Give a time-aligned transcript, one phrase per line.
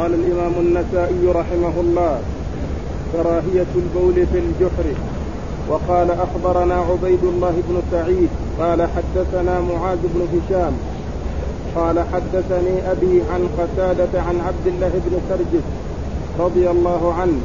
[0.00, 2.20] قال الإمام النسائي رحمه الله
[3.12, 4.86] كراهية البول في الجحر.
[5.68, 8.28] وقال أخبرنا عبيد الله بن سعيد
[8.60, 10.72] قال حدثنا معاذ بن هشام
[11.76, 15.66] قال حدثني أبي عن قتادة عن عبد الله بن سرجس
[16.38, 17.40] رضي الله عنه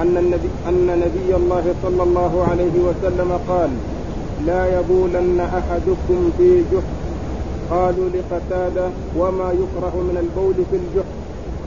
[0.00, 3.70] أن النبي, أن نبي الله صلى الله عليه وسلم قال
[4.46, 7.00] لا يبولن أحدكم في جحر.
[7.70, 8.88] قالوا لقتادة
[9.18, 11.19] وما يكره من البول في الجحر؟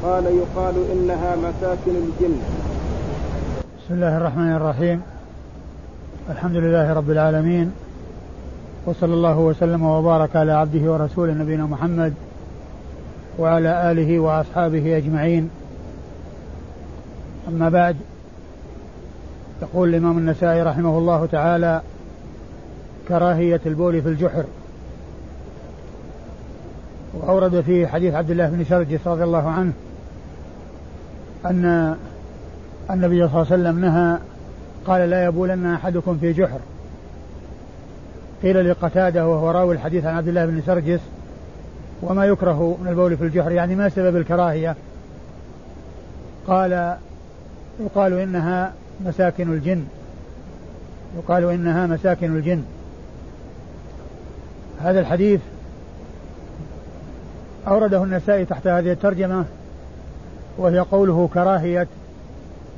[0.04, 2.38] قال يقال إنها مساكن الجن.
[3.78, 5.02] بسم الله الرحمن الرحيم.
[6.30, 7.72] الحمد لله رب العالمين.
[8.86, 12.14] وصلى الله وسلم وبارك على عبده ورسوله نبينا محمد
[13.40, 15.50] وعلى آله وأصحابه أجمعين.
[17.48, 17.96] أما بعد
[19.62, 21.82] يقول الإمام النسائي رحمه الله تعالى
[23.08, 24.44] كراهية البول في الجحر.
[27.14, 29.74] وأورد فيه حديث عبد الله بن شرجس رضي الله عنه
[31.46, 31.96] أن
[32.90, 34.18] النبي صلى الله عليه وسلم نهى
[34.86, 36.60] قال لا يبولن أحدكم في جحر.
[38.44, 41.00] قيل لقتادة وهو راوي الحديث عن عبد الله بن سرجس
[42.02, 44.76] وما يكره من البول في الجحر يعني ما سبب الكراهية.
[46.48, 46.98] قال
[47.80, 48.74] يقال إنها
[49.06, 49.86] مساكن الجن.
[51.18, 52.64] يقال إنها مساكن الجن.
[54.82, 55.42] هذا الحديث
[57.68, 59.46] أورده النسائي تحت هذه الترجمة.
[60.58, 61.88] وهي قوله كراهية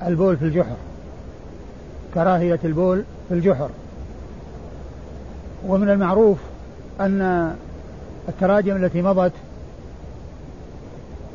[0.03, 0.75] البول في الجحر.
[2.13, 3.69] كراهية البول في الجحر.
[5.67, 6.37] ومن المعروف
[7.01, 7.55] أن
[8.29, 9.31] التراجم التي مضت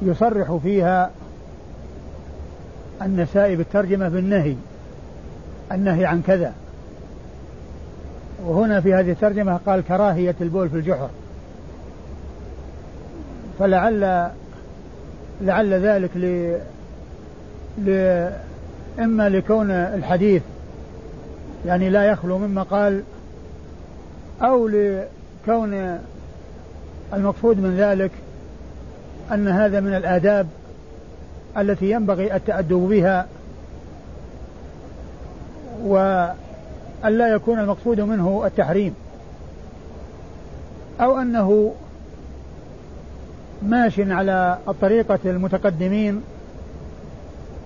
[0.03, 1.11] يصرح فيها
[3.03, 4.55] النسائي بالترجمة بالنهي
[5.73, 6.53] النهي عن كذا.
[8.47, 11.09] وهنا في هذه الترجمة قال كراهية البول في الجحر.
[13.59, 14.31] فلعل
[15.41, 16.57] لعل ذلك ل...
[17.79, 17.91] ل...
[18.99, 20.43] إما لكون الحديث
[21.67, 23.03] يعني لا يخلو مما قال
[24.43, 25.99] أو لكون
[27.13, 28.11] المقصود من ذلك
[29.33, 30.47] أن هذا من الآداب
[31.59, 33.27] التي ينبغي التأدب بها
[35.85, 36.35] وأن
[37.19, 38.95] لا يكون المقصود منه التحريم
[41.01, 41.75] أو أنه
[43.63, 46.23] ماش على الطريقة المتقدمين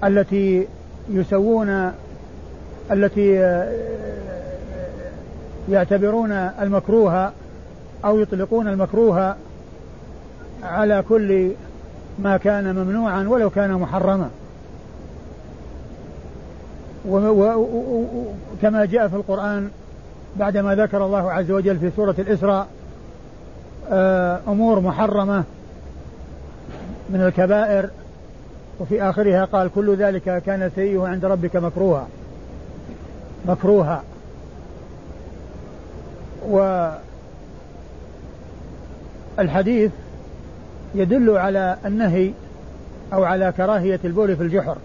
[0.05, 0.66] التي
[1.10, 1.93] يسوون
[2.91, 3.32] التي
[5.71, 7.32] يعتبرون المكروه
[8.05, 9.37] أو يطلقون المكروه
[10.62, 11.50] على كل
[12.19, 14.31] ما كان ممنوعا ولو كان محرما.
[17.09, 19.71] وكما جاء في القرآن
[20.37, 22.66] بعدما ذكر الله عز وجل في سورة الإسراء
[23.91, 25.44] آه، أمور محرمة
[27.11, 27.91] من الكبائر
[28.81, 32.07] وفي آخرها قال كل ذلك كان سيئه عند ربك مكروها
[33.49, 34.03] مكروها.
[39.39, 39.91] والحديث
[40.95, 42.31] يدل على النهي
[43.13, 44.77] أو على كراهية البول في الجحر.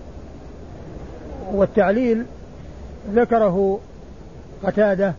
[1.52, 2.26] والتعليل
[3.14, 3.80] ذكره
[4.64, 5.14] قتادة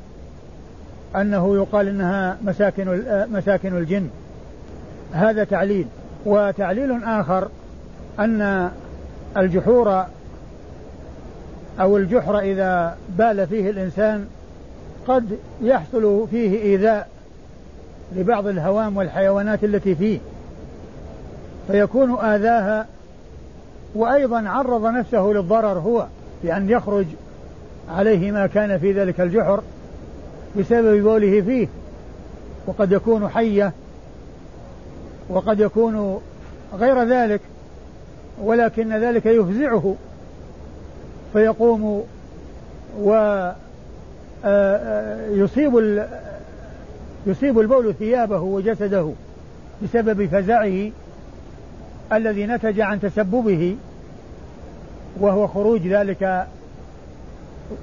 [1.17, 4.09] أنه يقال إنها مساكن مساكن الجن.
[5.12, 5.87] هذا تعليل.
[6.26, 7.48] وتعليل آخر
[8.19, 8.70] أن
[9.36, 10.04] الجحور
[11.81, 14.26] أو الجحر إذا بال فيه الإنسان
[15.08, 17.08] قد يحصل فيه إيذاء
[18.16, 20.19] لبعض الهوام والحيوانات التي فيه
[21.70, 22.87] فيكون آذاها
[23.94, 26.06] وأيضا عرض نفسه للضرر هو
[26.42, 27.06] بأن يخرج
[27.91, 29.62] عليه ما كان في ذلك الجحر
[30.58, 31.69] بسبب بوله فيه
[32.66, 33.72] وقد يكون حية
[35.30, 36.20] وقد يكون
[36.74, 37.41] غير ذلك
[38.42, 39.94] ولكن ذلك يفزعه.
[41.32, 42.04] فيقوم
[42.98, 43.54] ويصيب
[44.44, 45.30] آه، آه،
[47.26, 49.12] يصيب البول ثيابه وجسده
[49.82, 50.90] بسبب فزعه
[52.12, 53.76] الذي نتج عن تسببه
[55.20, 56.46] وهو خروج ذلك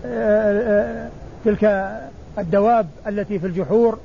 [0.06, 1.10] آه،
[1.46, 1.92] تلك
[2.38, 4.00] الدواب التي في الجحور.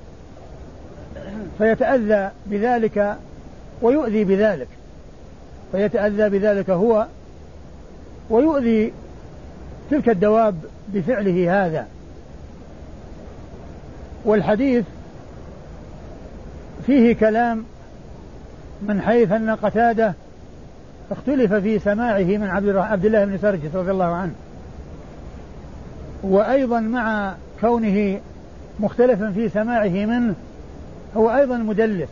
[1.59, 3.17] فيتأذى بذلك
[3.83, 4.69] ويؤذي بذلك
[5.73, 7.07] فيتأذى بذلك هو
[8.31, 8.93] ويؤذي
[9.91, 10.55] تلك الدواب
[10.89, 11.87] بفعله هذا.
[14.25, 14.85] والحديث
[16.87, 17.65] فيه كلام
[18.83, 20.15] من حيث أن قتادة
[21.11, 24.33] اختلف في سماعه من عبد الله بن سرجس رضي الله عنه
[26.23, 28.21] وأيضا مع كونه
[28.81, 30.35] مختلفا في سماعه منه
[31.17, 32.09] هو أيضا مدلس.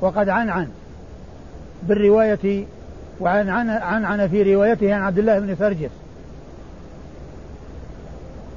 [0.00, 0.68] وقد عنعن
[1.82, 2.64] بالرواية
[3.20, 5.90] وعن عن عن, عن في روايته عن عبد الله بن سرجس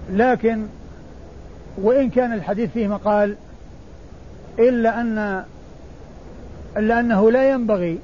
[0.09, 0.65] لكن
[1.77, 3.35] وإن كان الحديث فيه مقال
[4.59, 5.43] إلا أن
[6.77, 7.99] إلا أنه لا ينبغي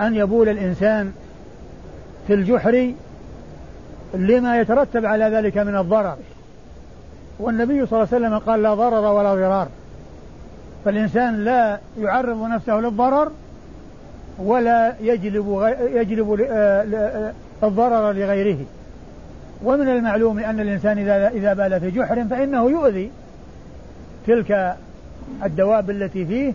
[0.00, 1.12] أن يبول الإنسان
[2.26, 2.92] في الجحر
[4.14, 6.16] لما يترتب على ذلك من الضرر.
[7.38, 9.68] والنبي صلى الله عليه وسلم قال لا ضرر ولا ضرار.
[10.84, 13.32] فالإنسان لا يعرض نفسه للضرر
[14.38, 17.32] ولا يجلب يجلب آه، آه،
[17.62, 18.58] الضرر لغيره.
[19.64, 23.10] ومن المعلوم أن الإنسان إذا إذا بال في جحر فإنه يؤذي
[24.26, 24.76] تلك
[25.44, 26.52] الدواب التي فيه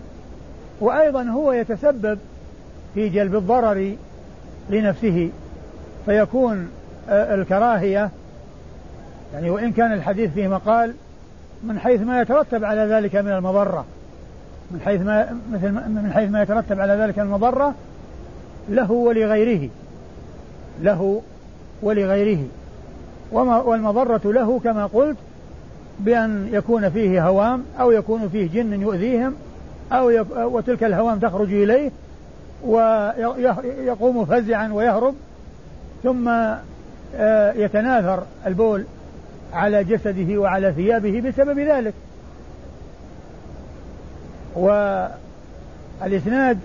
[0.80, 2.20] وأيضا هو يتسبب
[2.94, 3.96] في جلب الضرر
[4.70, 5.30] لنفسه.
[6.06, 6.70] فيكون
[7.10, 8.10] آه، الكراهية
[9.34, 10.94] يعني وإن كان الحديث فيه مقال
[11.64, 13.86] من حيث ما يترتب على ذلك من المضرة.
[14.72, 17.74] من حيث ما مثل من حيث ما يترتب على ذلك المضرة
[18.70, 19.70] له ولغيره.
[20.82, 21.22] له
[21.82, 22.44] ولغيره.
[23.32, 25.18] وما والمضرة له كما قلت
[26.00, 29.36] بأن يكون فيه هوام أو يكون فيه جن يؤذيهم
[29.92, 31.92] أو وتلك الهوام تخرج إليه
[32.66, 35.16] ويقوم فزعا ويهرب
[36.04, 36.30] ثم
[37.18, 38.86] آه، يتناثر البول
[39.54, 41.94] على جسده وعلى ثيابه بسبب ذلك.
[44.56, 46.60] والإسناد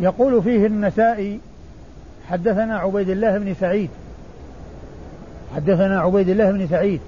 [0.00, 1.40] يقول فيه النسائي
[2.28, 3.90] حدثنا عبيد الله بن سعيد.
[5.56, 7.00] حدثنا عبيد الله بن سعيد.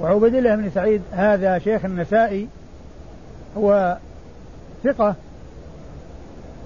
[0.00, 2.48] وعبيد الله بن سعيد هذا شيخ النسائي
[3.56, 3.96] هو
[4.84, 5.14] ثقة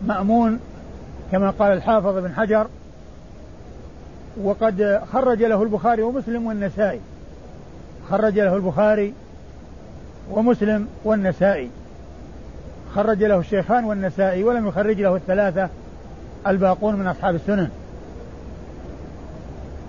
[0.07, 0.61] مأمون
[1.33, 2.67] كما قال الحافظ بن حجر
[4.43, 7.01] وقد خرج له البخاري ومسلم والنسائي.
[8.11, 9.15] خرج له البخاري
[10.31, 11.69] ومسلم والنسائي.
[12.95, 15.69] خرج له الشيخان والنسائي ولم يخرج له الثلاثة
[16.47, 17.71] الباقون من أصحاب السنن.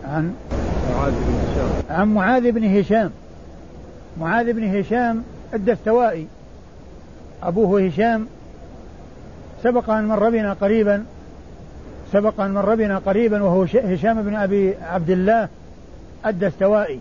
[0.05, 0.33] عن
[0.95, 1.99] معاذ بن هشام.
[1.99, 3.11] عن معاذ بن هشام.
[4.19, 5.23] معاذ بن هشام
[5.53, 6.27] الدستوائي.
[7.43, 8.27] أبوه هشام
[9.63, 11.05] سبق أن مر بنا قريبا
[12.13, 15.47] سبق أن مر بنا قريبا وهو هشام بن أبي عبد الله
[16.25, 16.99] الدستوائي.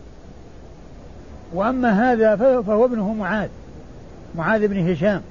[1.53, 3.49] وأما هذا فهو ابنه معاذ
[4.35, 5.23] معاذ بن هشام.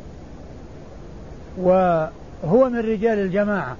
[1.57, 3.75] وهو من رجال الجماعة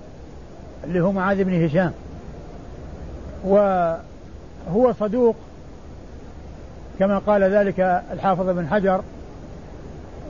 [0.84, 1.92] اللي هو معاذ بن هشام.
[3.44, 5.36] وهو صدوق
[7.00, 9.02] كما قال ذلك الحافظ بن حجر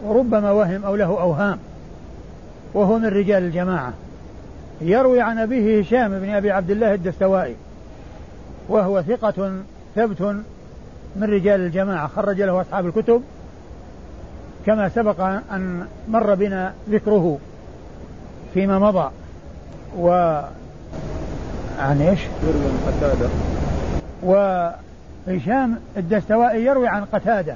[0.05, 1.57] وربما وهم أو له أوهام.
[2.73, 3.93] وهو من رجال الجماعة.
[4.81, 7.55] يروي عن أبيه هشام بن أبي عبد الله الدستوائي
[8.69, 9.51] وهو ثقة
[9.95, 10.35] ثبت
[11.15, 13.23] من رجال الجماعة خرج له أصحاب الكتب
[14.65, 17.37] كما سبق أن مر بنا ذكره
[18.53, 19.11] فيما مضى.
[19.97, 20.09] و
[21.79, 23.29] عن إيش؟ يروي عن قتادة
[25.97, 27.55] الدستوائي يروي عن قتادة.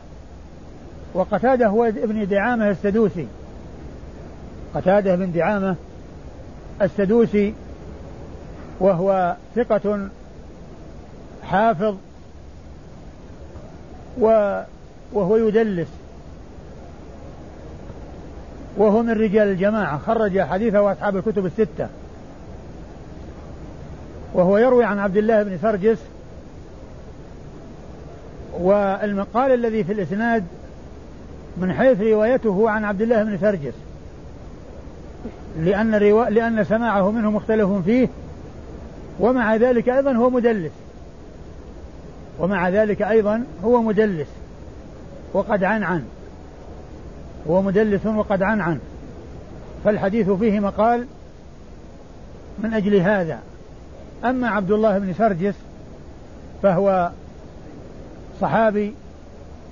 [1.14, 3.28] وقتادة هو ابن دعامة السدوسي.
[4.76, 5.76] قتادة بن دعامة
[6.82, 7.54] السدوسي
[8.80, 10.08] وهو ثقة
[11.44, 11.96] حافظ
[14.20, 15.88] وهو يدلس.
[18.78, 19.98] وهو من رجال الجماعة.
[19.98, 21.88] خرج حديثه أصحاب الكتب الستة.
[24.34, 25.98] وهو يروي عن عبد الله بن سرجس.
[28.60, 30.44] والمقال الذي في الإسناد
[31.58, 33.74] من حيث روايته عن عبد الله بن سرجس.
[35.60, 36.26] لأن روا...
[36.26, 38.08] لأن سماعه منه مختلف فيه.
[39.20, 40.72] ومع ذلك أيضا هو مدلس.
[42.40, 44.28] ومع ذلك أيضا هو مدلس
[45.34, 46.04] وقد عن عن.
[47.50, 48.80] هو مدلس وقد عن عن.
[49.86, 51.06] فالحديث فيه مقال
[52.60, 53.40] من أجل هذا.
[54.26, 55.56] أما عبد الله بن سرجس
[56.64, 57.12] فهو
[58.42, 58.94] صحابي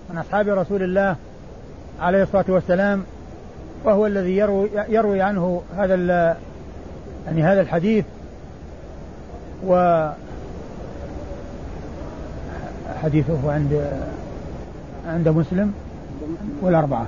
[0.10, 1.16] من أصحاب رسول الله
[2.00, 3.04] عليه الصلاة والسلام
[3.84, 5.96] وهو الذي يروي, يروي عنه هذا
[7.26, 8.06] يعني هذا الحديث
[9.66, 9.74] و
[13.08, 13.92] حديثه عند
[15.08, 15.74] عند مسلم
[16.62, 17.08] والأربعة.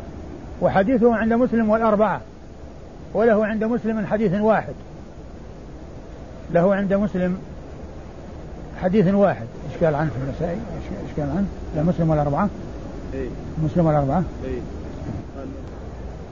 [0.62, 2.22] وحديثه عند مسلم والأربعة.
[3.14, 4.74] وله عند مسلم حديث واحد.
[6.54, 7.38] له عند مسلم
[8.82, 9.46] حديث واحد.
[9.72, 10.60] إيش قال عنه في النسائي؟
[11.08, 12.50] إيش قال عنه؟ لمسلم والأربعة؟
[13.14, 13.30] إيه؟
[13.64, 14.60] مسلم والأربعة؟ إيه؟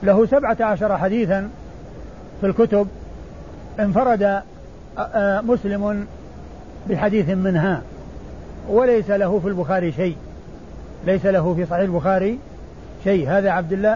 [0.02, 1.48] له سبعة عشر حديثا
[2.40, 2.86] في الكتب
[3.80, 4.42] انفرد
[5.42, 6.06] مسلم
[6.88, 7.82] بحديث منها.
[8.68, 10.16] وليس له في البخاري شيء.
[11.06, 12.38] ليس له في صحيح البخاري
[13.04, 13.28] شيء.
[13.28, 13.88] هذا عبد الله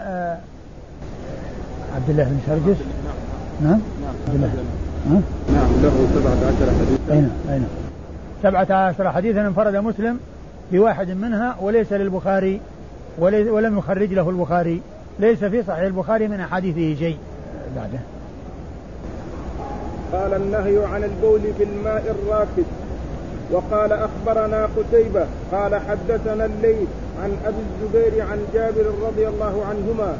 [1.95, 2.77] عبد الله بن سرجس.
[3.61, 3.79] نعم.
[4.27, 4.49] عبد الله.
[5.53, 7.13] نعم له سبعة عشر حديثا.
[7.13, 7.67] أين؟ أين؟
[8.43, 10.19] سبعة عشر حديثا انفرد مسلم
[10.71, 12.61] بواحد منها وليس للبخاري
[13.19, 14.81] ولم يخرج له البخاري.
[15.19, 17.17] ليس في صحيح البخاري من أحاديثه شيء.
[17.75, 17.99] بعده.
[20.13, 22.65] قال النهي عن البول في الماء الراكد.
[23.51, 26.89] وقال أخبرنا قتيبة قال حدثنا الليث
[27.23, 30.17] عن أبي الزبير عن جابر رضي الله عنهما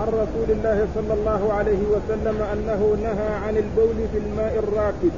[0.00, 5.12] عن رسول الله صلى الله عليه وسلم أنه نهى عن البول في الماء الراكد.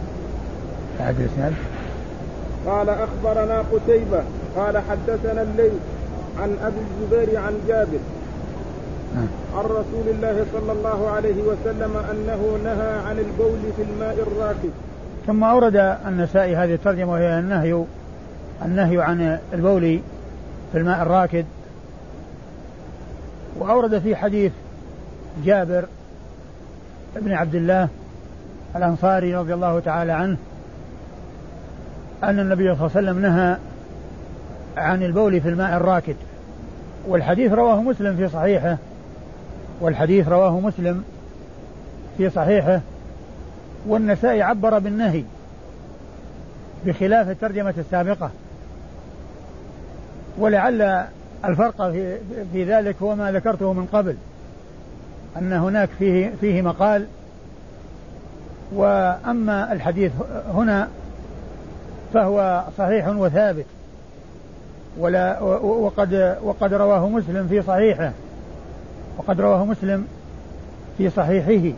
[2.67, 4.23] قال أخبرنا قتيبة
[4.57, 5.73] قال حدثنا الليث
[6.41, 7.99] عن أبي الزبير عن جابر
[9.15, 9.29] نعم.
[9.57, 14.71] عن رسول الله صلى الله عليه وسلم أنه نهى عن البول في الماء الراكد.
[15.27, 17.85] ثم أورد النسائي هذه الترجمة وهي النهي
[18.65, 20.01] النهي عن البول
[20.73, 21.45] في الماء الراكد.
[23.59, 24.53] وأورد في حديث
[25.45, 25.85] جابر
[27.17, 27.89] بن عبد الله
[28.77, 30.37] الأنصاري رضي الله تعالى عنه
[32.25, 33.57] أن النبي صلى الله عليه وسلم نهى
[34.77, 36.17] عن البول في الماء الراكد.
[37.09, 38.77] والحديث رواه مسلم في صحيحه
[39.81, 41.05] والحديث رواه مسلم
[42.19, 42.81] في صحيحه.
[43.87, 45.23] والنسائي عبر بالنهي
[46.87, 48.31] بخلاف الترجمة السابقة.
[50.39, 51.07] ولعل
[51.45, 52.19] الفرق في,
[52.53, 54.17] في ذلك هو ما ذكرته من قبل
[55.37, 57.07] أن هناك فيه فيه مقال.
[58.73, 60.13] وأما الحديث
[60.55, 60.89] هنا
[62.15, 63.67] فهو صحيح وثابت
[64.99, 68.13] ولا وقد وقد رواه مسلم في صحيحه
[69.19, 70.07] وقد رواه مسلم
[70.99, 71.77] في صحيحه.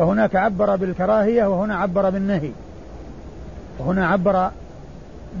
[0.00, 2.50] فهناك عبر بالكراهية وهنا عبر بالنهي.
[3.78, 4.50] وهنا عبر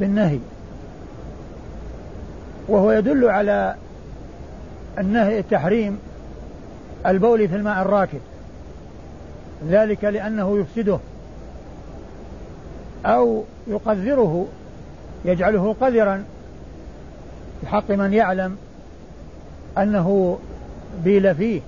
[0.00, 0.38] بالنهي.
[2.68, 3.74] وهو يدل على
[4.98, 5.98] النهي التحريم
[7.06, 8.20] البول في الماء الراكد.
[9.68, 10.98] ذلك لأنه يفسده
[13.06, 14.46] أو يقذره
[15.24, 16.24] يجعله قذرا
[17.62, 18.56] بحق من يعلم
[19.78, 20.38] أنه
[21.04, 21.60] بيل فيه.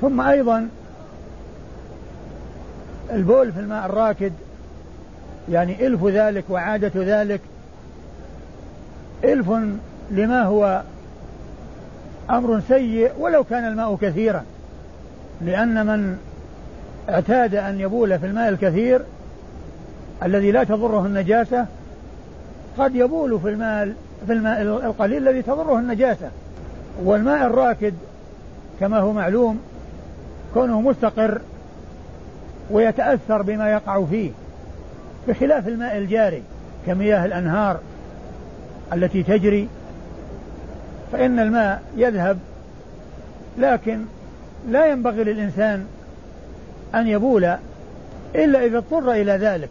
[0.00, 0.68] ثم أيضا
[3.12, 4.32] البول في الماء الراكد
[5.48, 7.40] يعني إلف ذلك وعادة ذلك
[9.24, 9.50] إلف
[10.10, 10.82] لما هو
[12.30, 14.44] أمر سيء ولو كان الماء كثيرا
[15.40, 16.18] لأن من
[17.08, 19.02] اعتاد أن يبول في الماء الكثير
[20.22, 21.66] الذي لا تضره النجاسة
[22.78, 23.94] قد يبول في الماء
[24.26, 26.30] في الماء القليل الذي تضره النجاسة
[27.04, 27.94] والماء الراكد
[28.80, 29.60] كما هو معلوم
[30.56, 31.40] كونه مستقر
[32.70, 34.30] ويتأثر بما يقع فيه
[35.28, 36.42] بخلاف الماء الجاري
[36.86, 37.80] كمياه الأنهار
[38.92, 39.68] التي تجري
[41.12, 42.38] فإن الماء يذهب
[43.58, 44.00] لكن
[44.68, 45.86] لا ينبغي للإنسان
[46.94, 47.44] أن يبول
[48.34, 49.70] إلا إذا اضطر إلى ذلك.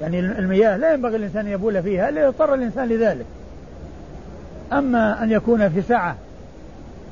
[0.00, 3.26] يعني المياه لا ينبغي الإنسان أن يبول فيها إلا إذا اضطر الإنسان لذلك.
[4.72, 6.16] أما أن يكون في سعة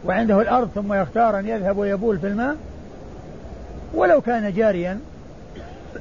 [0.05, 2.57] وعنده الأرض ثم يختار أن يذهب ويبول في الماء
[3.95, 4.99] ولو كان جاريا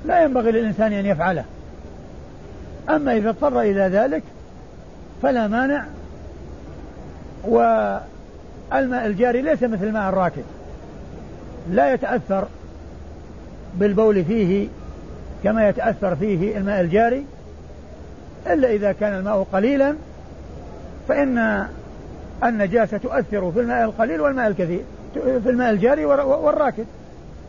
[0.05, 1.45] لا ينبغي للإنسان أن يفعله.
[2.89, 4.23] أما إذا اضطر إلى ذلك
[5.21, 5.85] فلا مانع
[7.43, 10.43] والماء الجاري ليس مثل الماء الراكد.
[11.71, 12.47] لا يتأثر
[13.75, 14.67] بالبول فيه
[15.43, 17.25] كما يتأثر فيه الماء الجاري
[18.47, 19.95] إلا إذا كان الماء قليلا
[21.07, 21.67] فإن
[22.43, 24.81] النجاسة تؤثر في الماء القليل والماء الكثير
[25.13, 26.85] في الماء الجاري والراكد.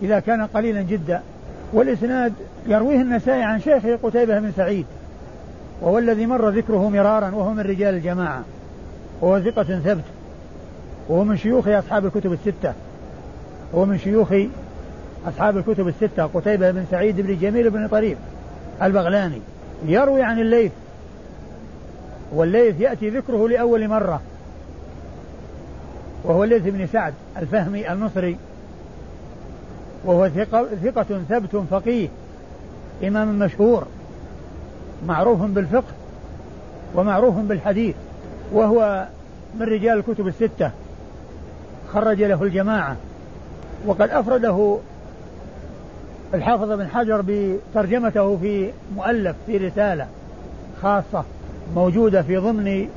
[0.02, 1.20] إذا كان قليلا جدا.
[1.72, 2.32] والإسناد
[2.66, 4.86] يرويه النسائي عن شيخه قتيبة بن سعيد
[5.80, 8.44] وهو الذي مر ذكره مرارا وهو من رجال الجماعة
[9.20, 10.04] وهو ثقة ثبت
[11.08, 12.72] وهو من شيوخ أصحاب الكتب الستة
[13.74, 14.34] هو من شيوخ
[15.28, 18.18] أصحاب الكتب الستة قتيبة بن سعيد بن جميل بن طريف
[18.82, 19.40] البغلاني.
[19.86, 20.72] يروي عن الليث
[22.34, 24.20] والليث يأتي ذكره لأول مرة.
[26.24, 28.36] وهو الليث بن سعد الفهمي المصري.
[30.04, 32.08] وهو ثقة, ثقة ثبت فقيه
[33.04, 33.86] إمام مشهور
[35.06, 35.92] معروف بالفقه
[36.94, 37.94] ومعروف بالحديث
[38.52, 39.06] وهو
[39.54, 40.70] من رجال الكتب الستة.
[41.92, 42.96] خرج له الجماعة.
[43.86, 44.78] وقد أفرده
[46.34, 50.06] الحافظ بن حجر بترجمته في مؤلف في رسالة
[50.82, 51.24] خاصة
[51.74, 52.88] موجودة في ضمن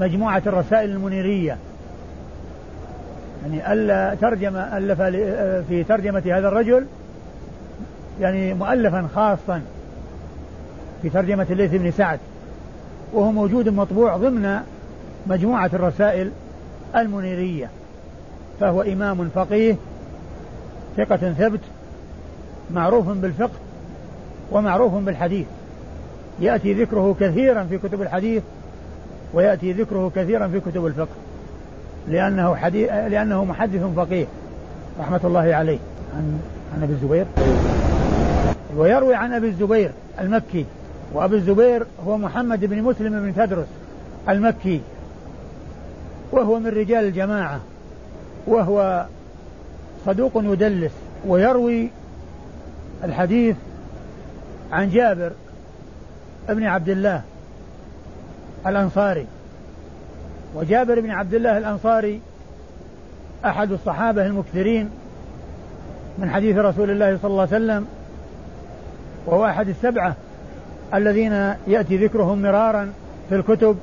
[0.00, 1.58] مجموعة الرسائل المنيرية.
[3.46, 5.02] يعني ألا ترجم ألف
[5.68, 6.86] في ترجمة هذا الرجل
[8.20, 9.62] يعني مؤلفا خاصا
[11.02, 12.18] في ترجمة الليث بن سعد
[13.12, 14.60] وهو موجود مطبوع ضمن
[15.26, 16.30] مجموعة الرسائل
[16.96, 17.70] المنيرية
[18.60, 19.76] فهو إمام فقيه
[20.96, 21.60] ثقة ثبت
[22.70, 23.58] معروف بالفقه
[24.52, 25.46] ومعروف بالحديث.
[26.40, 28.42] يأتي ذكره كثيرا في كتب الحديث
[29.34, 31.25] ويأتي ذكره كثيرا في كتب الفقه.
[32.08, 34.26] لأنه حديث لأنه محدث فقيه.
[35.00, 35.78] رحمة الله عليه.
[36.16, 36.40] عن
[36.74, 37.26] عن أبي الزبير.
[38.76, 40.66] ويروي عن أبي الزبير المكي.
[41.12, 43.66] وأبي الزبير هو محمد بن مسلم بن تدرس
[44.28, 44.80] المكي.
[46.32, 47.60] وهو من رجال الجماعة.
[48.46, 49.06] وهو
[50.06, 50.92] صدوق يدلس.
[51.26, 51.90] ويروي
[53.04, 53.56] الحديث
[54.72, 55.32] عن جابر
[56.48, 57.22] ابن عبد الله
[58.66, 59.26] الأنصاري.
[60.56, 62.20] وجابر بن عبد الله الأنصاري
[63.44, 64.90] أحد الصحابة المكثرين
[66.18, 67.86] من حديث رسول الله صلى الله عليه وسلم
[69.26, 70.14] وهو أحد السبعة
[70.94, 72.92] الذين يأتي ذكرهم مرارا
[73.28, 73.78] في الكتب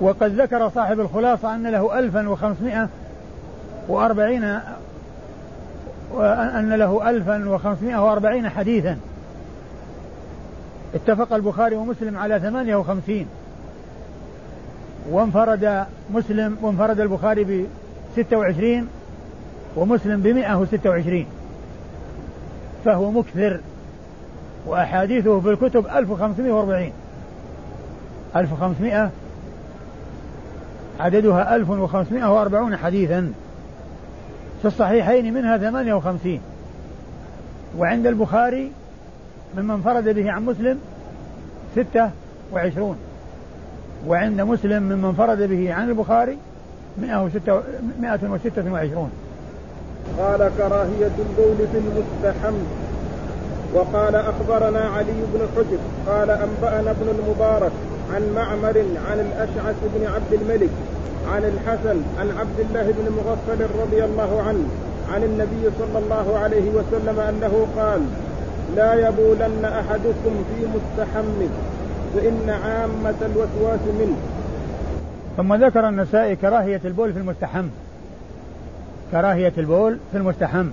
[0.00, 2.88] وقد ذكر صاحب الخلاصة أن له ألفا وخمسمائة
[3.88, 4.44] وأربعين
[6.30, 8.98] أن له ألفا وخمسمائة وأربعين حديثا.
[10.94, 13.26] اتفق البخاري ومسلم على ثمانية وخمسين.
[15.10, 15.84] وانفرد
[16.14, 17.66] مسلم وانفرد البخاري ب
[18.16, 18.88] 26
[19.76, 21.26] ومسلم ب 126
[22.84, 23.60] فهو مكثر
[24.66, 26.92] وأحاديثه في الكتب 1540
[28.36, 29.10] 1500
[31.00, 33.32] عددها 1540 حديثا.
[34.62, 36.40] في الصحيحين منها 58
[37.78, 38.70] وعند البخاري
[39.56, 40.78] ممن فرد به عن مسلم
[42.52, 42.96] 26
[44.06, 46.38] وعند مسلم ممن فرد به عن البخاري
[46.98, 49.10] 126
[50.18, 52.54] قال كراهية البول في المستحم.
[53.74, 57.72] وقال أخبرنا علي بن حجر قال أنبأنا ابن المبارك
[58.14, 60.70] عن معمر عن الأشعث بن عبد الملك
[61.32, 64.64] عن الحسن عن عبد الله بن مغفل رضي الله عنه
[65.14, 68.00] عن النبي صلى الله عليه وسلم أنه قال
[68.76, 71.48] لا يبولن أحدكم في مستحمه.
[72.14, 74.16] فإن عامة الوسواس منه.
[75.36, 77.66] ثم ذكر النسائي كراهية البول في المستحم.
[79.12, 80.66] كراهية البول في المستحم.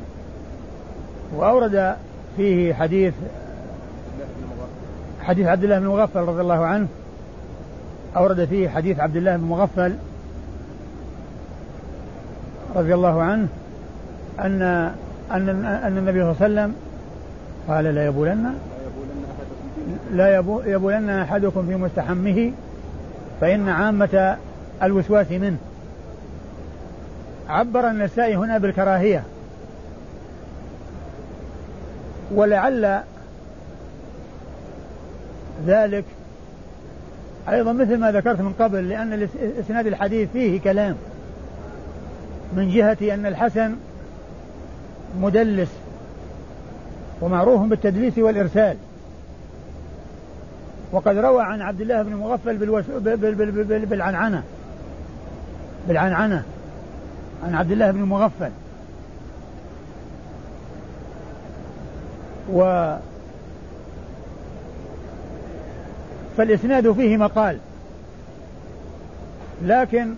[1.36, 1.96] وأورد
[2.38, 3.14] فيه حديث
[5.22, 6.88] حديث عبد الله بن مغفل رضي الله عنه.
[8.18, 9.96] أورد فيه حديث عبد الله بن مغفل
[12.76, 13.48] رضي الله عنه
[14.40, 14.62] أن
[15.32, 16.76] أن أن النبي صلى الله عليه وسلم
[17.68, 18.54] قال لا يبولن.
[20.12, 22.52] لا يبولن أحدكم في مستحمه
[23.42, 24.38] فإن عامة
[24.84, 25.58] الوسواس منه.
[27.50, 29.24] عبر النسائي هنا بالكراهية.
[32.32, 33.02] ولعل
[35.68, 36.06] ذلك
[37.50, 39.28] أيضا مثل ما ذكرت من قبل لأن
[39.60, 40.96] إسناد الحديث فيه كلام.
[42.56, 43.76] من جهة أن الحسن
[45.20, 45.70] مدلس
[47.22, 48.78] ومعروف بالتدليس والإرسال.
[50.92, 52.58] وقد روى عن عبد الله بن مغفل.
[53.86, 54.44] بالعنعنة.
[55.88, 56.44] بالعنعنة.
[57.44, 58.52] عن عبد الله بن مغفل.
[62.54, 62.96] و
[66.38, 67.58] فالإسناد فيه مقال.
[69.64, 70.14] لكن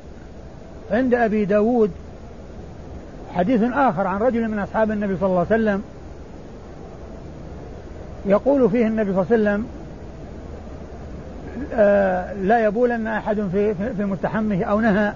[0.91, 1.91] عند أبي داود
[3.33, 5.83] حديث آخر عن رجل من أصحاب النبي صلى الله عليه وسلم
[8.25, 9.82] يقول فيه النبي صلى الله عليه وسلم
[12.41, 15.13] لا يبولن أحد في في مستحمه أو نهى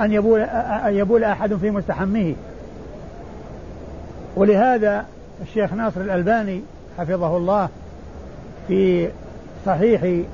[0.00, 2.34] أن يبول أن يبول أحد في مستحمه.
[4.36, 5.06] ولهذا
[5.42, 6.62] الشيخ ناصر الألباني
[6.98, 7.68] حفظه الله
[8.68, 9.08] في
[9.66, 10.24] صحيح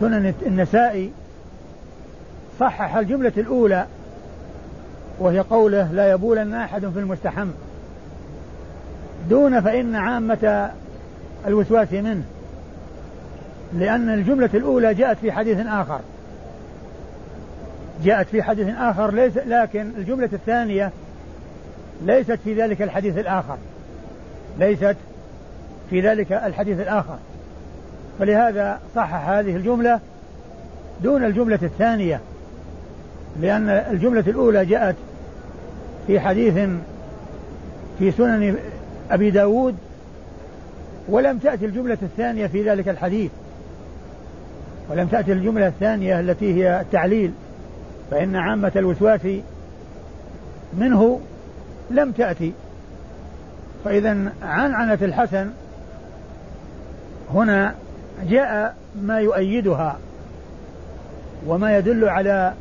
[0.00, 1.10] سنن النسائي
[2.60, 3.86] صحح الجملة الأولى
[5.18, 7.48] وهي قوله لا يبولن أحد في المستحم.
[9.30, 10.70] دون فإن عامة
[11.46, 12.22] الوسواس منه.
[13.74, 16.00] لأن الجملة الأولى جاءت في حديث آخر.
[18.04, 20.92] جاءت في حديث آخر ليس لكن الجملة الثانية
[22.02, 23.56] ليست في ذلك الحديث الآخر.
[24.58, 24.96] ليست
[25.90, 27.18] في ذلك الحديث الآخر.
[28.18, 30.00] فلهذا صحح هذه الجملة
[31.02, 32.20] دون الجملة الثانية
[33.40, 34.96] لأن الجملة الأولى جاءت
[36.06, 36.54] في حديث
[37.98, 38.56] في سنن
[39.10, 39.76] أبي داود
[41.08, 43.30] ولم تأتي الجملة الثانية في ذلك الحديث.
[44.88, 47.32] ولم تأتي الجملة الثانية التي هي التعليل
[48.10, 49.20] فإن عامة الوسواس
[50.78, 51.20] منه
[51.90, 52.52] لم تأتي.
[53.84, 55.50] فإذا عنعنة الحسن
[57.34, 57.74] هنا
[58.28, 59.98] جاء ما يؤيدها
[61.46, 62.54] وما يدل على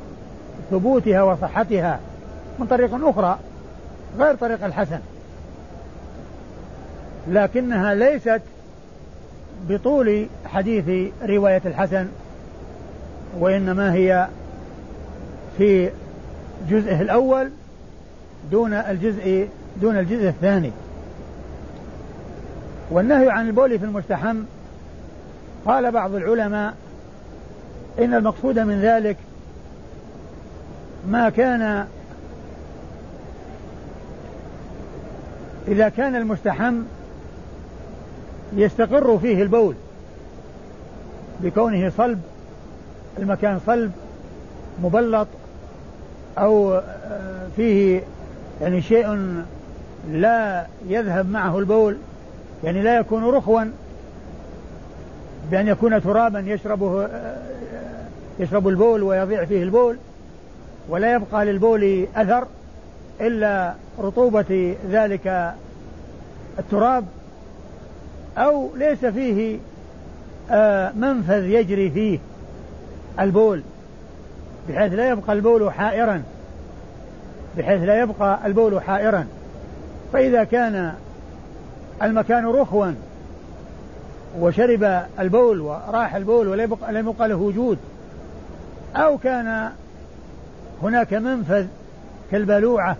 [0.72, 2.00] ثبوتها وصحتها
[2.60, 3.40] من طريق أخرى
[4.20, 5.00] غير طريق الحسن
[7.28, 8.42] لكنها ليست
[9.70, 12.08] بطول حديث رواية الحسن
[13.40, 14.28] وإنما هي
[15.58, 15.90] في
[16.70, 17.50] جزئه الأول
[18.52, 19.48] دون الجزء
[19.82, 20.72] دون الجزء الثاني.
[22.92, 24.44] والنهي عن البول في المستحم
[25.66, 26.74] قال بعض العلماء
[28.00, 29.18] إن المقصود من ذلك
[31.08, 31.88] ما كان
[35.68, 36.84] إذا كان المستحم
[38.54, 39.76] يستقر فيه البول
[41.40, 42.22] بكونه صلب
[43.18, 43.92] المكان صلب
[44.84, 45.28] مبلط
[46.38, 48.02] أو آه، فيه
[48.62, 49.34] يعني شيء
[50.12, 51.98] لا يذهب معه البول
[52.64, 53.64] يعني لا يكون رخوا
[55.52, 57.38] بأن يكون ترابا يشربه آه،
[58.40, 59.98] يشرب البول ويضيع فيه البول
[60.90, 62.48] ولا يبقى للبول أثر
[63.22, 65.54] إلا رطوبة ذلك
[66.60, 67.06] التراب
[68.38, 69.58] أو ليس فيه
[70.52, 72.20] آه، منفذ يجري فيه
[73.20, 73.62] البول
[74.70, 76.24] بحيث لا يبقى البول حائرا.
[77.58, 79.28] بحيث لا يبقى البول حائرا.
[80.14, 80.94] فإذا كان
[82.02, 82.92] المكان رخوا
[84.40, 87.78] وشرب البول وراح البول ولم يبقى له وجود
[88.96, 89.70] أو كان
[90.84, 91.66] هناك منفذ
[92.32, 92.98] كالبلوعة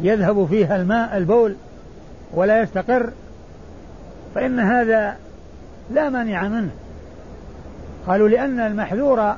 [0.00, 1.54] يذهب فيها الماء البول
[2.34, 3.10] ولا يستقر
[4.34, 5.16] فإن هذا
[5.90, 6.70] لا مانع منه.
[8.06, 9.34] قالوا لأن المحذور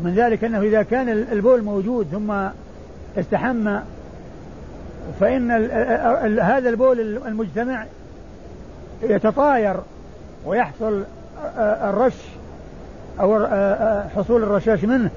[0.00, 2.32] من ذلك أنه إذا كان البول موجود ثم
[3.18, 3.82] استحمى
[5.20, 5.50] فإن
[6.40, 7.86] هذا البول المجتمع
[9.02, 9.76] يتطاير
[10.46, 11.04] ويحصل
[11.58, 12.14] الرش
[13.20, 13.46] أو
[14.16, 15.10] حصول الرشاش منه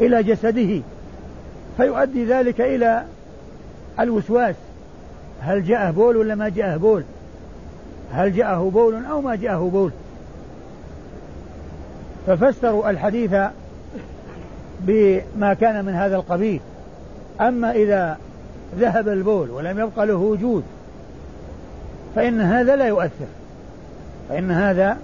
[0.00, 0.80] إلى جسده
[1.76, 3.04] فيؤدي ذلك إلى
[4.00, 4.54] الوسواس.
[5.40, 7.04] هل جاءه بول ولا ما جاءه بول؟
[8.12, 9.90] هل جاءه بول أو ما جاءه بول؟
[12.26, 13.34] ففسروا الحديث
[14.80, 16.60] بما كان من هذا القبيل.
[17.40, 18.18] أما إذا
[18.78, 20.64] ذهب البول ولم يبقى له وجود
[22.14, 23.26] فإن هذا لا يؤثر.
[24.28, 24.98] فإن هذا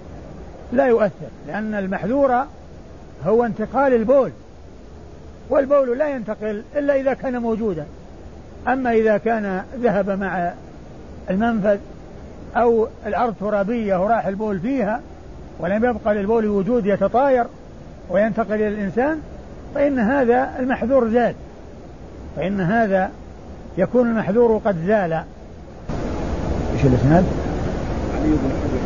[0.73, 2.43] لا يؤثر لأن المحذور
[3.25, 4.31] هو انتقال البول
[5.49, 7.85] والبول لا ينتقل إلا إذا كان موجودا.
[8.67, 10.53] أما إذا كان ذهب مع
[11.29, 11.77] المنفذ
[12.55, 15.01] أو الأرض ترابية وراح البول فيها
[15.59, 17.45] ولم يبقى للبول وجود يتطاير
[18.09, 19.21] وينتقل إلى الإنسان
[19.75, 21.35] فإن هذا المحذور زاد.
[22.35, 23.11] فإن هذا
[23.77, 25.13] يكون المحذور قد زال.
[26.73, 27.25] إيش الإسناد؟
[28.15, 28.79] علي بن حجر.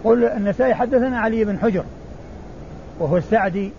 [0.00, 1.84] يقول النسائي حدثنا علي بن حجر
[2.98, 3.70] وهو السعدي.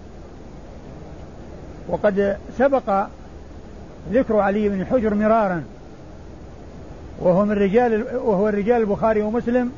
[1.89, 3.05] وقد سبق
[4.11, 5.63] ذكر علي بن حجر مرارا.
[7.23, 9.71] وهو من رجال وهو الرجال البخاري ومسلم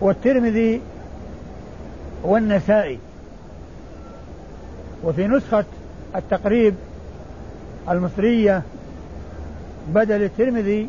[0.00, 0.80] والترمذي
[2.22, 2.98] والنسائي.
[5.04, 5.64] وفي نسخة
[6.16, 6.74] التقريب
[7.88, 8.62] المصرية
[9.88, 10.88] بدل الترمذي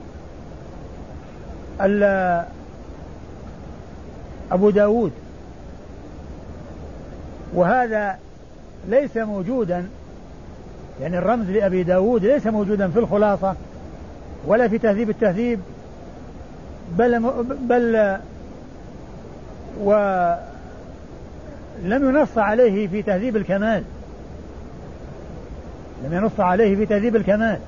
[4.51, 5.12] أبو داود.
[7.53, 8.19] وهذا
[8.89, 9.88] ليس موجودا
[11.01, 13.56] يعني الرمز لأبي داود ليس موجودا في الخلاصة
[14.45, 15.60] ولا في تهذيب التهذيب
[16.97, 17.19] بل
[17.62, 18.17] بل
[19.82, 20.39] ولم
[21.86, 23.84] ينص عليه في تهذيب الكمال.
[26.04, 27.60] لم ينص عليه في تهذيب الكمال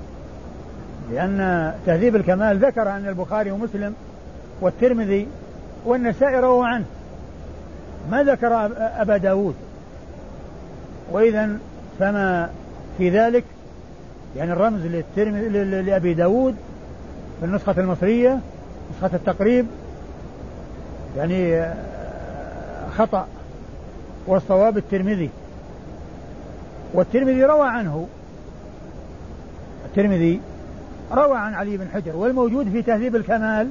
[1.11, 3.93] لأن تهذيب الكمال ذكر أن البخاري ومسلم
[4.61, 5.27] والترمذي
[5.85, 6.85] والنسائي رووا عنه
[8.11, 9.55] ما ذكر أبا داود.
[11.11, 11.57] وإذا
[11.99, 12.49] فما
[12.97, 13.43] في ذلك
[14.35, 14.85] يعني الرمز
[15.85, 16.55] لأبي داود
[17.39, 18.39] في النسخة المصرية
[18.91, 19.65] نسخة التقريب
[21.17, 21.73] يعني
[22.97, 23.27] خطأ
[24.27, 25.29] والصواب الترمذي.
[26.93, 28.07] والترمذي روى عنه
[29.85, 30.41] الترمذي
[31.11, 33.69] روى عن علي بن حجر والموجود في تهذيب الكمال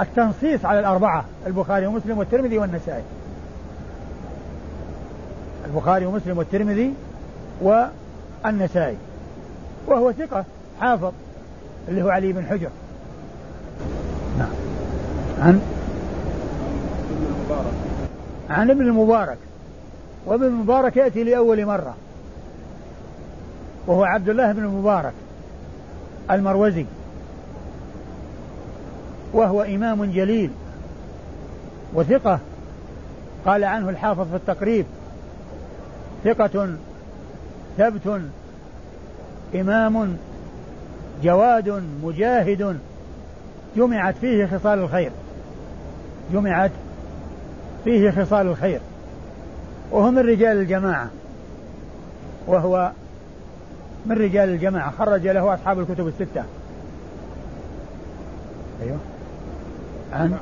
[0.00, 3.02] التنصيص على الأربعة البخاري ومسلم والترمذي والنسائي.
[5.66, 6.94] البخاري ومسلم والترمذي
[7.62, 8.96] والنسائي.
[9.86, 10.44] وهو ثقة
[10.80, 11.12] حافظ
[11.88, 12.68] اللي هو علي بن حجر.
[14.38, 14.52] نعم.
[15.38, 15.60] عن؟
[18.50, 19.38] عن ابن المبارك.
[20.26, 21.94] وابن المبارك يأتي لأول مرة.
[23.86, 25.12] وهو عبد الله بن المبارك
[26.30, 26.86] المروزي.
[29.32, 30.50] وهو إمام جليل
[31.94, 32.38] وثقة.
[33.46, 34.86] قال عنه الحافظ في التقريب.
[36.24, 36.76] ثقة
[37.78, 38.20] ثبت
[39.54, 40.16] إمام
[41.22, 42.78] جواد مجاهد
[43.76, 45.10] جمعت فيه خصال الخير.
[46.32, 46.70] جمعت
[47.84, 48.80] فيه خصال الخير.
[49.90, 51.08] وهو من رجال الجماعة.
[52.46, 52.92] وهو
[54.06, 54.90] من رجال الجماعة.
[54.90, 56.44] خرج له أصحاب الكتب الستة.
[58.82, 58.98] أيوه.
[60.12, 60.36] عن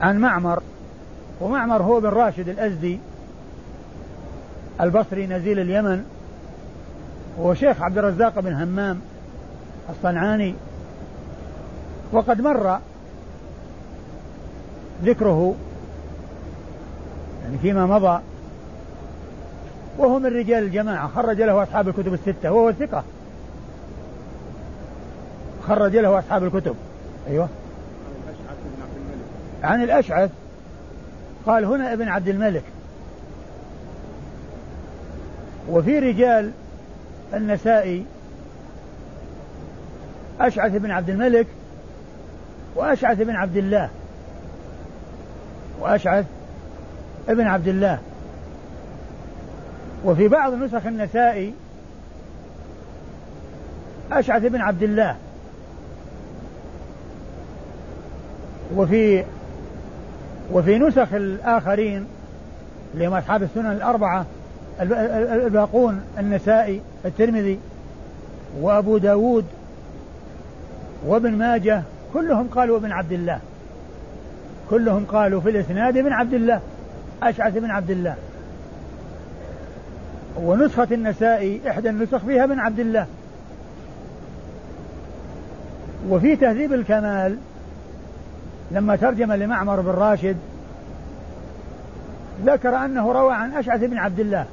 [0.00, 0.62] عن معمر.
[1.40, 2.98] ومعمر هو بن راشد الأزدي
[4.80, 6.04] البصري نزيل اليمن.
[7.40, 9.00] وهو شيخ عبد الرزاق بن همام
[9.90, 10.54] الصنعاني
[12.12, 12.78] وقد مر
[15.04, 15.54] ذكره
[17.44, 18.20] يعني فيما مضى
[19.98, 23.04] وهو من رجال الجماعة خرج له أصحاب الكتب الستة وهو ثقة.
[25.68, 26.74] خرج له أصحاب الكتب.
[27.28, 27.48] أيوه.
[29.62, 30.30] عن الأشعث.
[31.46, 32.64] قال هنا ابن عبد الملك.
[35.68, 36.50] وفي رجال
[37.34, 38.04] النسائي
[40.40, 41.46] أشعث بن عبد الملك
[42.76, 43.88] وأشعث بن عبد الله.
[45.80, 46.24] وأشعث
[47.28, 47.98] ابن عبد الله.
[50.04, 51.54] وفي بعض نسخ النسائي
[54.12, 55.16] أشعث بن عبد الله.
[58.76, 59.24] وفي
[60.52, 62.06] وفي نسخ الآخرين
[62.94, 64.26] اللي هم أصحاب السنن الأربعة
[64.80, 67.58] الباقون النسائي الترمذي
[68.60, 69.44] وأبو داود
[71.06, 73.38] وابن ماجه كلهم قالوا ابن عبد الله.
[74.70, 76.60] كلهم قالوا في الإسناد ابن عبد الله
[77.22, 78.14] أشعث بن عبد الله.
[80.42, 83.06] ونسخة النسائي إحدى النسخ فيها ابن عبد الله.
[86.08, 87.36] وفي تهذيب الكمال
[88.70, 90.36] لما ترجم لمعمر بن راشد
[92.44, 94.46] ذكر أنه روى عن أشعث بن عبد الله.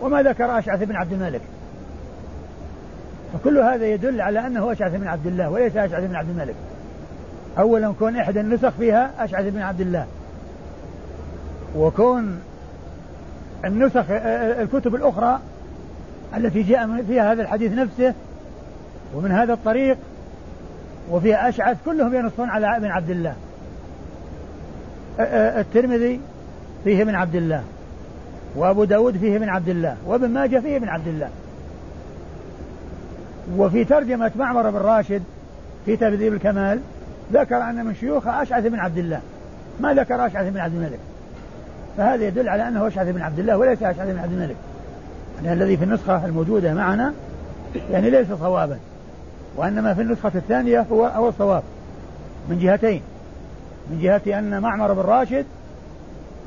[0.00, 1.40] وما ذكر أشعث بن عبد الملك.
[3.32, 6.54] فكل هذا يدل على أنه أشعث بن عبد الله وليس أشعث بن عبد الملك.
[7.58, 10.06] أولا كون إحدى النسخ فيها أشعث بن عبد الله.
[11.76, 12.40] وكون
[13.64, 14.04] النسخ
[14.60, 15.40] الكتب الأخرى
[16.36, 18.14] التي جاء فيها هذا الحديث نفسه
[19.14, 19.98] ومن هذا الطريق
[21.10, 23.34] وفيها أشعث كلهم ينصون على ابن عبد الله.
[25.60, 26.20] الترمذي
[26.84, 27.62] فيه ابن عبد الله.
[28.56, 31.28] وأبو داود فيه ابن عبد الله وابن ماجه فيه ابن عبد الله.
[33.56, 35.22] وفي ترجمة معمر بن راشد
[35.86, 36.80] في تهذيب الكمال
[37.32, 39.20] ذكر أن من شيوخه أشعث بن عبد الله.
[39.80, 40.98] ما ذكر أشعث بن عبد الملك.
[41.96, 44.56] فهذا يدل على أنه أشعث بن عبد الله وليس أشعث بن عبد الملك.
[45.44, 47.12] يعني الذي في النسخة الموجودة معنا
[47.90, 48.78] يعني ليس صوابا.
[49.56, 51.62] وإنما في النسخة الثانية هو هو الصواب.
[52.48, 53.02] من جهتين.
[53.90, 55.46] من جهة أن معمر بن راشد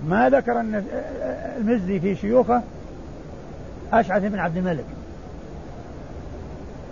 [0.08, 0.64] ما ذكر
[1.58, 2.62] المزي في شيوخه
[3.94, 4.86] أشعث بن عبد الملك.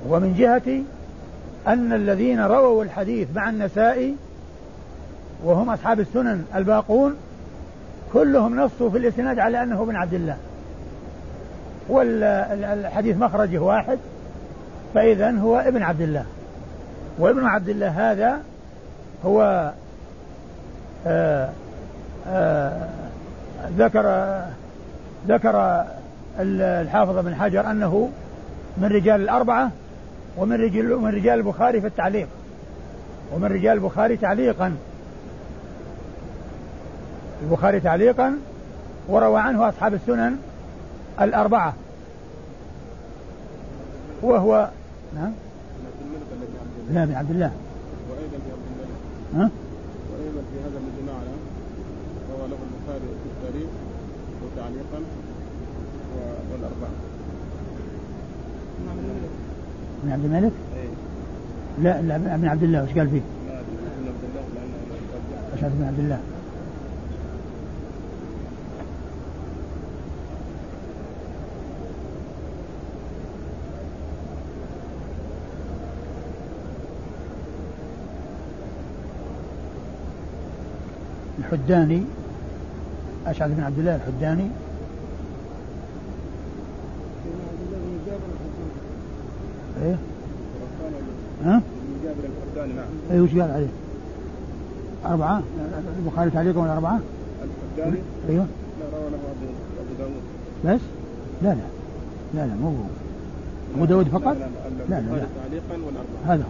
[0.09, 0.81] ومن جهة
[1.67, 4.15] أن الذين رووا الحديث مع النسائي
[5.43, 7.15] وهم أصحاب السنن الباقون
[8.13, 10.37] كلهم نصوا في الإسناد على أنه ابن عبد الله.
[11.89, 13.97] والحديث مخرجه واحد
[14.93, 16.25] فإذا هو ابن عبد الله.
[17.19, 18.41] وابن عبد الله هذا
[19.25, 19.71] هو
[21.07, 21.49] آه،
[23.77, 24.41] ذكر
[25.27, 25.85] ذكر
[26.39, 28.09] الحافظ بن حجر أنه
[28.77, 29.71] من رجال الأربعة
[30.37, 32.27] ومن رجال من رجال البخاري في التعليق
[33.33, 34.73] ومن رجال البخاري تعليقا.
[37.43, 38.37] البخاري تعليقا
[39.07, 40.37] وروى عنه أصحاب السنن
[41.21, 41.73] الأربعة.
[44.21, 44.69] وهو
[45.15, 45.31] نعم.
[46.91, 47.51] لا بن عبد الله.
[48.09, 49.49] وأيضا في عبد الله ها؟
[50.11, 51.50] وأيضا في هذا الذي معنا
[52.31, 53.69] روى له البخاري في التاريخ
[54.43, 54.99] وتعليقا
[56.51, 56.91] والأربعة
[60.03, 60.89] بن عبد الملك؟ إيه.
[61.83, 65.85] لا لا بن عبد الله وش قال فيه؟ لا بن عبد الله لأنه أشهد بن
[65.85, 66.19] عبد الله
[81.39, 82.03] الحداني
[83.27, 84.47] أشعث بن عبد الله الحداني.
[89.83, 89.95] إيه؟
[91.45, 91.61] ها؟
[92.03, 93.67] جابر الحداني نعم إيه وش قال عليه؟
[95.05, 95.41] أربعة؟
[95.99, 96.99] البخاري تعليقا ولا أربعة؟
[97.77, 98.45] الحداني؟ أيوه.
[98.79, 99.17] لا روى له
[99.79, 100.21] أبو داوود
[100.65, 100.81] بس؟
[101.41, 101.55] لا لا.
[102.33, 102.73] لا لا مو هو.
[103.75, 104.37] أبو داوود فقط؟
[104.89, 105.25] لا لا لا.
[105.43, 106.43] تعليقا والأربعة هذا.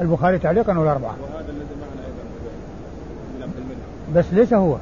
[0.00, 3.52] البخاري تعليقا والأربعة وهذا الذي معنا
[4.14, 4.76] بس ليس هو.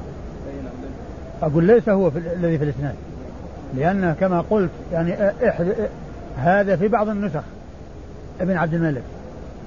[1.41, 2.95] أقول ليس هو في الذي في الإسناد
[3.75, 5.15] لأن كما قلت يعني
[6.37, 7.43] هذا في بعض النسخ
[8.41, 9.03] ابن عبد الملك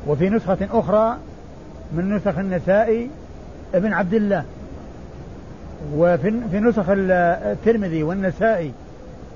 [0.07, 1.17] وفي نسخة أخرى
[1.93, 3.11] من نسخ النسائي
[3.75, 4.45] ابن عبد الله
[5.95, 8.73] وفي في نسخ الترمذي والنسائي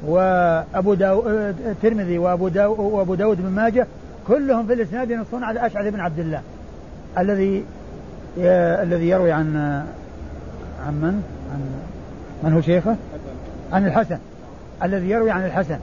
[0.06, 1.28] وأبو داو
[1.66, 3.86] الترمذي وأبو داو وأبو داود بن ماجه
[4.28, 6.42] كلهم في الإسناد ينصون على أشعث بن عبد الله
[7.18, 7.64] الذي
[8.38, 9.56] الذي يروي عن
[10.86, 11.22] عن من؟
[11.52, 11.60] عن
[12.42, 12.96] من هو شيخه؟
[13.72, 14.18] عن الحسن.
[14.82, 15.78] الذي يروي عن الحسن.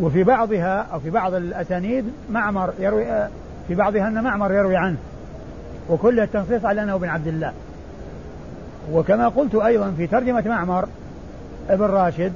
[0.00, 3.04] وفي بعضها أو في بعض الأسانيد معمر يروي
[3.68, 4.96] في بعضها أن معمر يروي عنه.
[5.90, 7.52] وكل التنصيص على أنه ابن عبد الله.
[8.92, 10.88] وكما قلت أيضا في ترجمة معمر
[11.70, 12.32] ابن راشد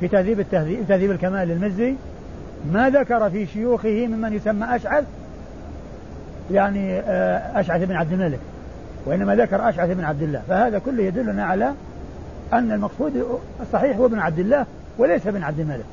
[0.00, 1.94] في تهذيب التهذيب تهذيب الكمال للمزي
[2.72, 5.04] ما ذكر في شيوخه ممن يسمى أشعث
[6.50, 8.38] يعني آه، أشعث بن عبد الملك.
[9.06, 10.42] وإنما ذكر أشعث بن عبد الله.
[10.48, 11.72] فهذا كله يدلنا على
[12.52, 14.66] أن المقصود الصحيح هو ابن عبد الله
[14.98, 15.84] وليس ابن عبد الملك.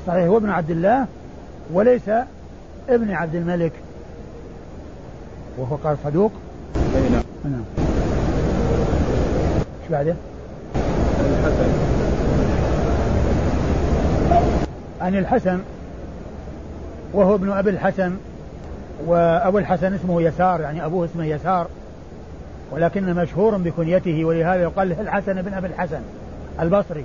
[0.00, 1.06] الصحيح هو ابن عبد الله
[1.72, 2.08] وليس
[2.88, 3.72] ابن عبد الملك.
[5.58, 6.32] وهو قال صدوق.
[6.74, 7.22] نعم.
[7.44, 7.64] نعم.
[9.82, 10.14] إيش بعده؟
[11.20, 11.68] الحسن.
[15.00, 15.60] عن الحسن.
[17.12, 18.16] وهو ابن أبي الحسن.
[19.06, 21.66] وأبو الحسن اسمه يسار يعني أبوه اسمه يسار.
[22.70, 26.00] ولكن مشهور بكنيته ولهذا يقال له الحسن بن أبي الحسن
[26.60, 27.04] البصري.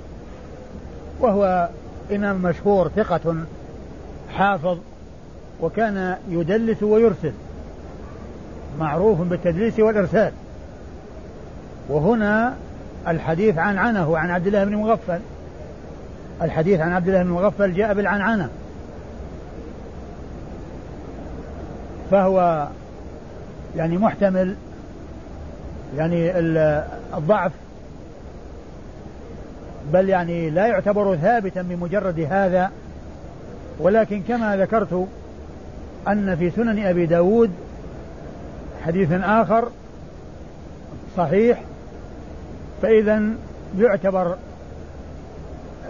[1.20, 1.68] وهو
[2.14, 3.36] إمام مشهور ثقة
[4.34, 4.78] حافظ
[5.60, 7.32] وكان يدلس ويرسل.
[8.78, 10.32] معروف بالتدليس والإرسال.
[11.88, 12.54] وهنا
[13.08, 15.20] الحديث عن عنه عن عبد الله بن مغفل.
[16.42, 18.48] الحديث عن عبد الله بن مغفل جاء بالعنعنة.
[22.10, 22.68] فهو
[23.76, 24.56] يعني محتمل
[25.96, 26.38] يعني
[27.16, 27.52] الضعف
[29.92, 32.70] بل يعني لا يعتبر ثابتا بمجرد هذا.
[33.78, 35.06] ولكن كما ذكرت
[36.08, 37.50] أن في سنن أبي داود
[38.86, 39.68] حديث آخر
[41.16, 41.62] صحيح
[42.82, 43.22] فإذا
[43.78, 44.36] يعتبر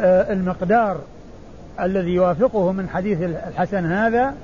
[0.01, 1.01] آه، المقدار
[1.81, 4.35] الذي يوافقه من حديث الحسن هذا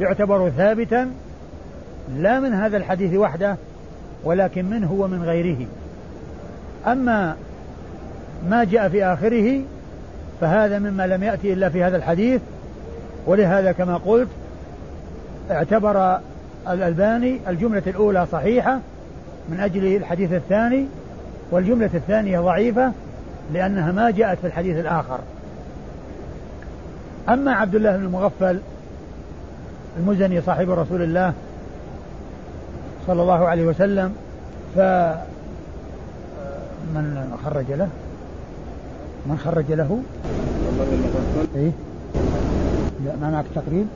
[0.00, 1.10] يعتبر ثابتا
[2.16, 3.56] لا من هذا الحديث وحده.
[4.24, 5.66] ولكن منه ومن غيره.
[6.86, 7.36] أما
[8.48, 9.60] ما جاء في آخره
[10.40, 12.40] فهذا مما لم يأتي إلا في هذا الحديث.
[13.26, 14.28] ولهذا كما قلت
[15.50, 16.18] اعتبر
[16.68, 18.78] الألباني الجملة الأولى صحيحة
[19.48, 20.86] من أجل الحديث الثاني
[21.50, 22.92] والجملة الثانية ضعيفة
[23.52, 25.18] لأنها ما جاءت في الحديث الآخر.
[27.28, 28.58] أما عبد الله بن المغفل
[29.98, 31.32] المزني صاحب رسول الله
[33.06, 34.12] صلى الله عليه وسلم
[34.76, 34.78] ف
[36.94, 37.88] من خرج له
[39.26, 39.98] من خرج له
[41.56, 41.70] إيه
[43.04, 43.86] لا ما معك تقريب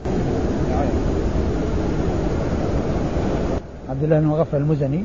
[3.89, 5.03] عبد الله بن مغفل المزني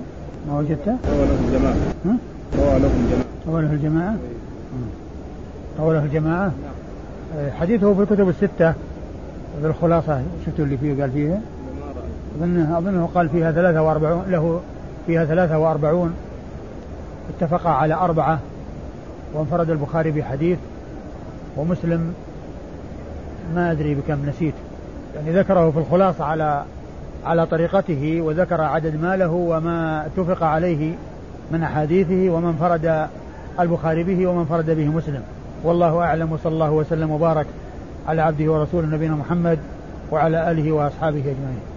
[0.49, 2.17] ما وجدته؟ روى له الجماعة ها؟
[2.59, 4.15] روى له الجماعة روى له الجماعة؟
[5.79, 6.53] روى له الجماعة؟
[7.61, 8.73] حديثه في الكتب الستة
[9.61, 11.41] في الخلاصة شفتوا اللي فيه قال فيها؟
[12.39, 14.61] أظنه أظنه قال فيها ثلاثة وأربعون له
[15.07, 16.15] فيها ثلاثة وأربعون.
[17.29, 18.39] اتفق على أربعة.
[19.35, 20.59] وانفرد البخاري بحديث.
[21.57, 22.15] ومسلم
[23.55, 24.55] ما أدري بكم نسيت.
[25.17, 26.65] يعني ذكره في الخلاصة على
[27.25, 30.95] على طريقته وذكر عدد ما له وما اتفق عليه
[31.53, 33.09] من أحاديثه ومن فرد
[33.61, 35.23] البخاري به ومن فرد به مسلم.
[35.65, 37.47] والله أعلم وصلى الله وسلم وبارك
[38.09, 39.59] على عبده ورسوله نبينا محمد
[40.13, 41.74] وعلى آله وأصحابه أجمعين.